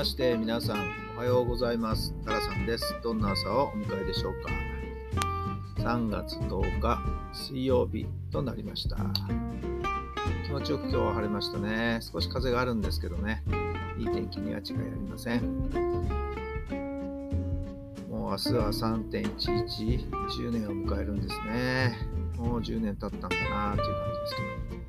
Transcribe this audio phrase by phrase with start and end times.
[0.00, 2.14] まして皆さんおはようございます。
[2.24, 2.96] タラさんです。
[3.02, 4.50] どんな朝をお迎えでしょうか。
[5.82, 7.02] 3月10日
[7.34, 8.96] 水曜日となりました。
[10.46, 11.98] 気持ちよく今日は晴れましたね。
[12.00, 13.42] 少し風があるんですけどね。
[13.98, 15.42] いい天気には違いありません。
[18.08, 21.98] もう明日は3.11 10年を迎えるんですね。
[22.38, 24.36] もう10年経ったんだなという感じです
[24.70, 24.79] けど。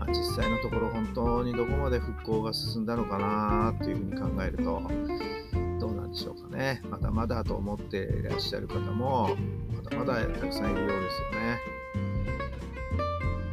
[0.00, 4.64] まあ、実際のところ本当にどこまで復興が進んだのかなというふうに考えると
[5.78, 6.80] どうなんでしょうかね。
[6.88, 9.36] まだまだと思っていらっしゃる方も
[9.74, 11.58] まだまだたくさんいるようですよね。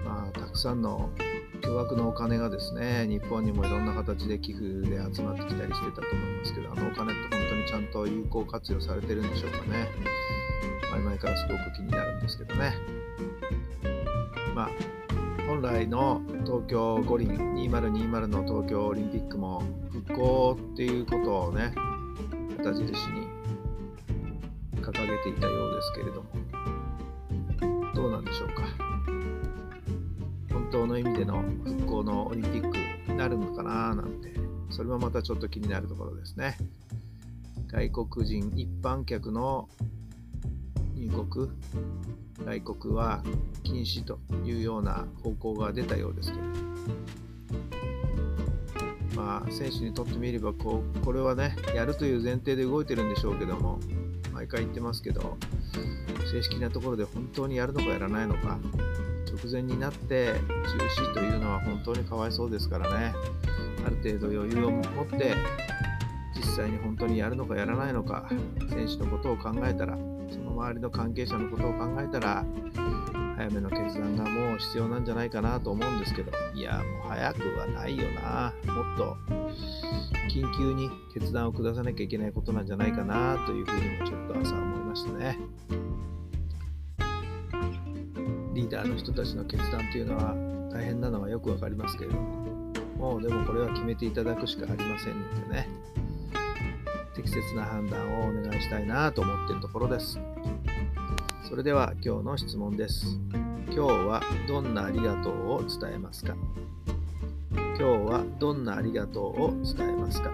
[0.06, 1.10] まあたくさんの
[1.62, 9.90] 巨額のお金がですね日本にもいろんな形で寄付で集まってきたりしてたと思いますけどあのお金って本当にちゃんと有効活用されてるんでしょうかね。
[10.92, 12.74] 前々からすごく気になるんですけどね。
[14.56, 14.70] まあ
[15.48, 21.74] 本来の東京五輪2020の東京オリンピックも復興っていうことをね
[22.56, 23.28] 旗印に
[24.76, 26.30] 掲げていたようですけれども
[27.94, 28.64] どうなんでしょうか？
[30.50, 32.78] 本当の意味での復興のオリンピック
[33.12, 34.32] になるのかななんて
[34.70, 36.58] それもまたちょっと気になるところですね。
[37.68, 39.68] 外国人一般客の
[40.98, 41.50] 入国
[42.46, 43.24] 外国は
[43.64, 46.44] 禁止というような方向が出たようですけど
[49.16, 53.80] まあ選手にとってみればこうこれはねやるという前提で動いてるんでしょうけども
[54.34, 55.38] 毎回言ってますけど
[56.32, 58.60] 正式なところで本当にやるのかやらないのか
[59.26, 63.14] 直前になって中止というのは本当にかわいそうですからね。
[63.88, 65.34] ある程度余裕を持って
[66.36, 68.28] 実際に本当にやるのかやらないのか
[68.70, 69.98] 選手のことを考えたら
[70.30, 72.46] その周りの関係者のことを考えたら
[73.36, 78.54] 早めの決断がもう必要なんじゃないかなと思うんですけどいやもう早くはないよな。
[78.74, 79.16] もっと
[80.30, 85.38] 緊急に決断を下さなきゃいけないことなんじゃないかなというふうにもちょっと朝思いましたね。
[88.54, 90.36] リーダーの人たちの決断というのは
[90.72, 92.48] 大変なのはよくわかりますけれども
[92.98, 95.70] もうでもこれは決めていただくしかありませんのでね。
[97.18, 100.20] 適切な判断をお願いしたいなと思っているところです。
[101.50, 103.18] それでは今日の質問です。
[103.70, 106.36] 今日はどんなありがとうを伝えますか？
[107.56, 110.30] 今日はどんなありがとうを伝えますか？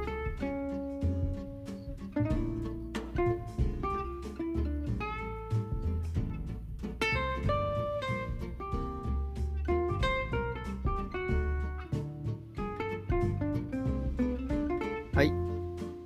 [15.15, 15.42] はい。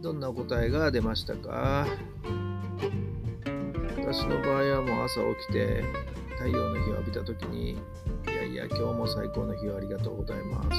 [0.08, 1.86] どんな答えが出ましたか？
[3.98, 5.84] 私の場合はもう朝起きて
[6.38, 7.78] 太陽の日を浴びた時にい
[8.28, 10.70] やいや今日も最高の日をありがとうございます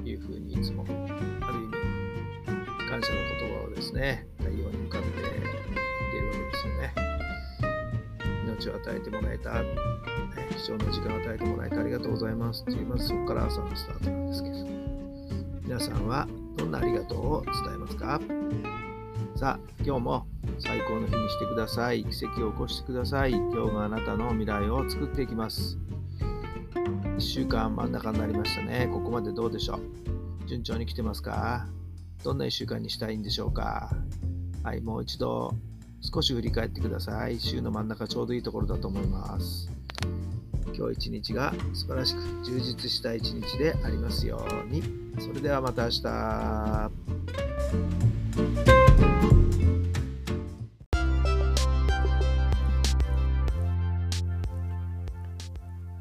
[0.00, 1.10] というふうにいつもある意味
[2.88, 6.94] 感謝の言葉をですね太陽に向かって言っているわけですよね。
[8.46, 9.64] 命を与えてもらえた
[10.54, 14.54] 貴重な時間を与えてもらえてありがとうございますっていまずそこから朝のスタートなんですけど。
[15.64, 16.28] 皆さんは
[16.60, 18.20] どんなありがとうを伝えますか？
[19.34, 20.26] さあ今日も
[20.58, 22.04] 最高の日にしてください。
[22.04, 23.30] 奇跡を起こしてください。
[23.32, 25.78] 今日があなたの未来を作っていきます。
[26.74, 28.90] 1週間真ん中になりましたね。
[28.92, 29.80] ここまでどうでしょう？
[30.46, 31.66] 順調に来てますか？
[32.22, 33.90] どんな1週間にしたいんでしょうか？
[34.62, 35.54] はい、もう一度
[36.02, 37.40] 少し振り返ってください。
[37.40, 39.70] 週の真ん中ちょうどいいところだと思います。
[40.74, 44.82] 今日一日が素晴らしく充実した一日でありますように。
[45.18, 46.90] それではまた明日。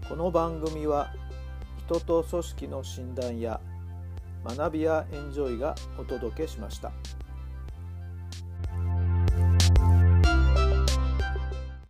[0.07, 1.13] この番組は
[1.85, 3.59] 人と組織の診断や
[4.43, 6.91] 学びやエンジョイがお届けしました。